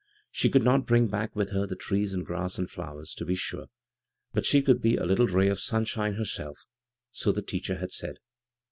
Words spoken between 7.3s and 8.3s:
the teacher had said.